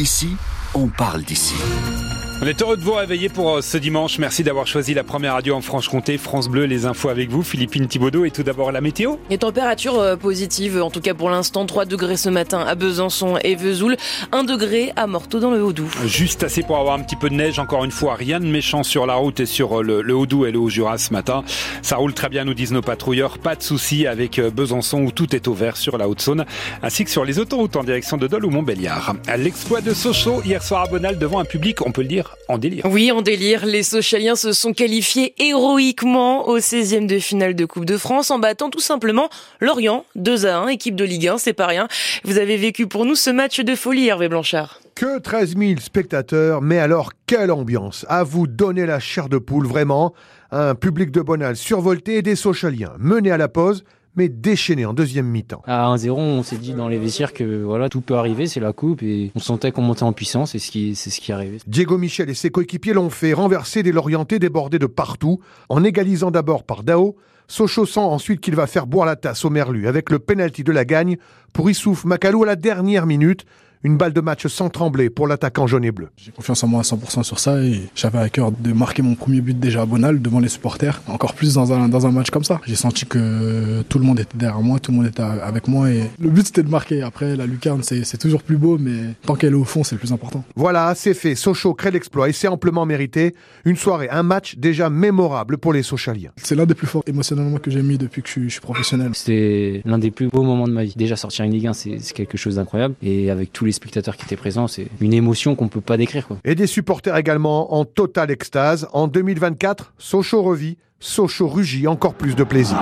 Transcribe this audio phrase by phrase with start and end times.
[0.00, 0.34] Ici,
[0.72, 2.09] on parle d'ici.
[2.42, 4.18] On est heureux de vous réveiller pour euh, ce dimanche.
[4.18, 6.16] Merci d'avoir choisi la première radio en Franche-Comté.
[6.16, 7.42] France Bleu, les infos avec vous.
[7.42, 9.16] Philippine Thibaudot et tout d'abord la météo.
[9.28, 11.66] Les températures euh, positives, en tout cas pour l'instant.
[11.66, 13.98] 3 degrés ce matin à Besançon et Vesoul.
[14.32, 15.90] 1 degré à Morteau dans le Haut-Doubs.
[16.06, 17.58] Juste assez pour avoir un petit peu de neige.
[17.58, 20.46] Encore une fois, rien de méchant sur la route et sur euh, le, le Haut-Doubs
[20.46, 21.44] et le Haut-Jura ce matin.
[21.82, 23.36] Ça roule très bien, nous disent nos patrouilleurs.
[23.36, 26.46] Pas de soucis avec Besançon où tout est au vert sur la Haute-Saône,
[26.82, 29.14] ainsi que sur les autoroutes en direction de Dole ou Montbéliard.
[29.36, 32.58] L'exploit de Sochaux hier soir à Bonal devant un public, on peut le dire, en
[32.58, 32.84] délire.
[32.86, 37.84] Oui, en délire, les Sochaliens se sont qualifiés héroïquement au 16e de finale de Coupe
[37.84, 39.28] de France en battant tout simplement
[39.60, 41.88] Lorient 2 à 1, équipe de Ligue 1, c'est pas rien.
[42.24, 44.80] Vous avez vécu pour nous ce match de folie, Hervé Blanchard.
[44.94, 49.66] Que 13 000 spectateurs, mais alors quelle ambiance À vous donner la chair de poule,
[49.66, 50.12] vraiment.
[50.50, 53.84] Un public de Bonal survolté et des Sochaliens menés à la pause
[54.16, 55.62] mais déchaîné en deuxième mi-temps.
[55.66, 58.72] À 1-0, on s'est dit dans les vestiaires que voilà, tout peut arriver, c'est la
[58.72, 61.34] coupe et on sentait qu'on montait en puissance et ce qui, c'est ce qui est
[61.34, 61.58] arrivé.
[61.66, 66.30] Diego Michel et ses coéquipiers l'ont fait renverser des Lorientais débordés de partout, en égalisant
[66.30, 67.16] d'abord par Dao,
[67.50, 70.70] Sochaux sent ensuite qu'il va faire boire la tasse au Merlu avec le penalty de
[70.70, 71.16] la gagne
[71.52, 73.44] pour Issouf Macalou à la dernière minute.
[73.82, 76.08] Une balle de match sans trembler pour l'attaquant jaune et bleu.
[76.18, 79.14] J'ai confiance en moi à 100% sur ça et j'avais à cœur de marquer mon
[79.14, 82.28] premier but déjà à Bonal devant les supporters, encore plus dans un, dans un match
[82.28, 82.60] comme ça.
[82.66, 85.90] J'ai senti que tout le monde était derrière moi, tout le monde était avec moi
[85.90, 87.00] et le but c'était de marquer.
[87.00, 90.00] Après la lucarne c'est toujours plus beau mais tant qu'elle est au fond c'est le
[90.00, 90.44] plus important.
[90.56, 91.34] Voilà, c'est fait.
[91.34, 93.34] Sochaux crée l'exploit et c'est amplement mérité.
[93.64, 96.32] Une soirée, un match déjà mémorable pour les Sochaliens.
[96.36, 98.60] C'est l'un des plus forts émotionnellement que j'ai mis depuis que je suis, je suis
[98.60, 99.12] professionnel.
[99.14, 100.92] C'était l'un des plus beaux moments de ma vie.
[100.94, 104.24] Déjà sortir une Ligue 1 c'est quelque chose d'incroyable et avec tous les spectateurs qui
[104.24, 106.28] étaient présents, c'est une émotion qu'on peut pas décrire.
[106.44, 108.88] Et des supporters également en totale extase.
[108.92, 112.78] En 2024, Sochaux revit, Sochaux rugit, encore plus de plaisir.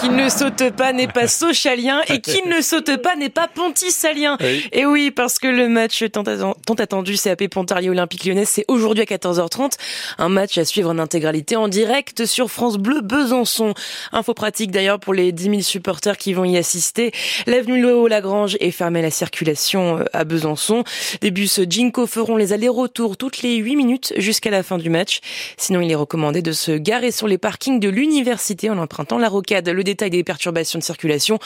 [0.00, 4.36] Qui ne saute pas n'est pas socialien et qui ne saute pas n'est pas pontisalien.
[4.72, 9.06] Et oui, parce que le match tant attendu CAP Pontarlier Olympique Lyonnais, c'est aujourd'hui à
[9.06, 9.72] 14h30.
[10.18, 13.74] Un match à suivre en intégralité en direct sur France Bleu Besançon.
[14.12, 17.12] Info pratique d'ailleurs pour les 10 000 supporters qui vont y assister.
[17.46, 20.84] L'avenue Léo Lagrange est fermée à la circulation euh, à Besançon.
[21.20, 25.20] Des bus Jinko feront les allers-retours toutes les 8 minutes jusqu'à la fin du match.
[25.56, 29.28] Sinon, il est recommandé de se garer sur les parkings de l'université en empruntant la
[29.28, 29.68] rocade.
[29.68, 31.38] Le détail des perturbations de circulation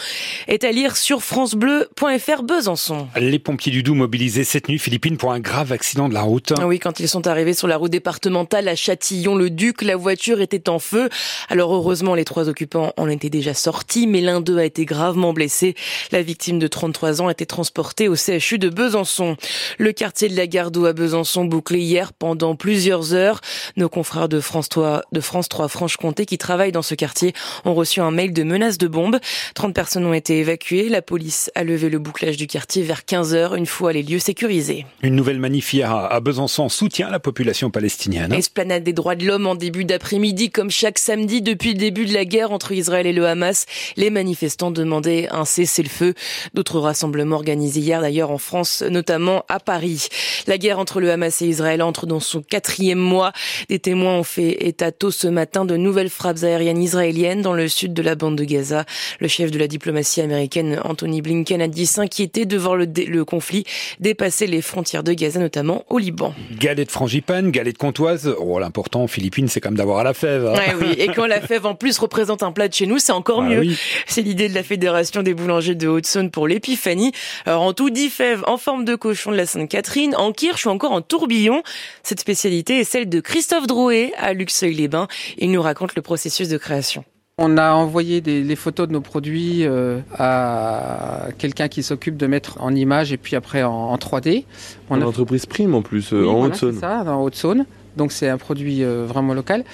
[0.47, 3.09] est à lire sur francebleu.fr Besançon.
[3.16, 6.53] Les pompiers du Doubs mobilisés cette nuit, Philippines, pour un grave accident de la route.
[6.65, 10.78] Oui, quand ils sont arrivés sur la route départementale à Châtillon-le-Duc, la voiture était en
[10.78, 11.09] feu.
[11.49, 15.32] Alors heureusement, les trois occupants en étaient déjà sortis, mais l'un d'eux a été gravement
[15.32, 15.75] blessé.
[16.12, 19.37] La victime de 33 ans a été transportée au CHU de Besançon.
[19.78, 23.41] Le quartier de la Gardeau à Besançon bouclé hier pendant plusieurs heures.
[23.76, 27.32] Nos confrères de France 3, de France 3 Franche-Comté qui travaillent dans ce quartier
[27.65, 29.19] ont reçu un un mail de menace de bombe.
[29.55, 30.89] 30 personnes ont été évacuées.
[30.89, 34.19] La police a levé le bouclage du quartier vers 15 heures, une fois les lieux
[34.19, 34.87] sécurisés.
[35.03, 38.33] Une nouvelle manif hier à Besançon soutient la population palestinienne.
[38.33, 42.15] Esplanade des droits de l'homme en début d'après-midi, comme chaque samedi depuis le début de
[42.15, 43.67] la guerre entre Israël et le Hamas.
[43.97, 46.15] Les manifestants demandaient un cessez-le-feu.
[46.55, 50.09] D'autres rassemblements organisés hier d'ailleurs en France, notamment à Paris.
[50.47, 53.33] La guerre entre le Hamas et Israël entre dans son quatrième mois.
[53.69, 57.69] Des témoins ont fait état tôt ce matin de nouvelles frappes aériennes israéliennes dans le
[57.69, 58.84] sud de la bande de Gaza.
[59.21, 63.25] Le chef de la diplomatie américaine, Anthony Blinken, a dit s'inquiéter de voir le, le
[63.25, 63.65] conflit
[64.01, 66.34] dépasser les frontières de Gaza, notamment au Liban.
[66.59, 68.34] Galette frangipane, galette comtoise.
[68.39, 70.47] Oh, l'important aux Philippines, c'est quand même d'avoir à la fève.
[70.47, 70.53] Hein.
[70.55, 73.12] Ouais, oui, et quand la fève en plus représente un plat de chez nous, c'est
[73.12, 73.61] encore Ah mieux.
[73.61, 73.79] oui.
[74.06, 77.12] C'est l'idée de la Fédération des boulangers de Haute-Saône pour l'épiphanie.
[77.47, 80.71] Alors en tout, 10 fèves en forme de cochon de la Sainte-Catherine, en kirsch ou
[80.71, 81.62] encore en tourbillon.
[82.03, 85.06] Cette spécialité est celle de Christophe Drouet à Luxeuil-les-Bains.
[85.39, 87.05] Il nous raconte le processus de création.
[87.41, 92.26] On a envoyé des, les photos de nos produits euh, à quelqu'un qui s'occupe de
[92.26, 94.44] mettre en image et puis après en, en 3D.
[94.91, 96.75] On Une a entreprise prime en plus, euh, Oui, en voilà, Haute-Saône.
[96.75, 97.65] c'est ça, en Haute-Saône.
[97.97, 99.65] Donc c'est un produit euh, vraiment local.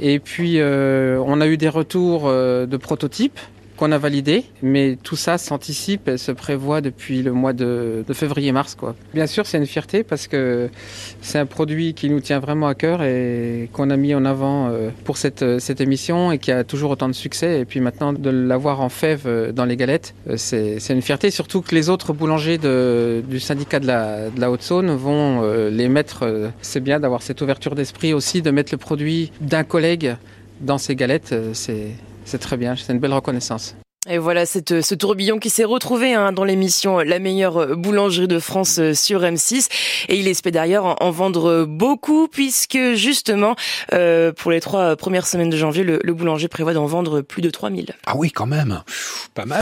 [0.00, 3.38] Et puis on a eu des retours de prototypes
[3.82, 8.76] qu'on a validés, mais tout ça s'anticipe et se prévoit depuis le mois de, février-mars.
[9.12, 10.70] Bien sûr, c'est une fierté parce que
[11.20, 14.68] c'est un produit qui nous tient vraiment à cœur et qu'on a mis en avant
[14.68, 17.58] euh, pour cette, euh, cette émission et qui a toujours autant de succès.
[17.58, 21.60] Et puis maintenant, de l'avoir en fève euh, dans les galettes, c'est une fierté, surtout
[21.60, 26.52] que les autres boulangers de, du syndicat de la, de la Haute-Saône vont les mettre.
[26.62, 30.14] c'est bien d'avoir cette ouverture d'esprit aussi, de mettre le produit d'un collègue
[30.60, 31.34] dans ses galettes.
[32.24, 33.74] C'est très bien, c'est une belle reconnaissance.
[34.08, 38.40] Et voilà cette, ce tourbillon qui s'est retrouvé hein, dans l'émission La meilleure boulangerie de
[38.40, 39.68] France euh, sur M6.
[40.08, 43.54] Et il espère d'ailleurs en, en vendre beaucoup puisque justement,
[43.92, 47.42] euh, pour les trois premières semaines de janvier, le, le boulanger prévoit d'en vendre plus
[47.42, 47.94] de 3000.
[48.06, 48.82] Ah oui, quand même.
[49.34, 49.50] Pas mal.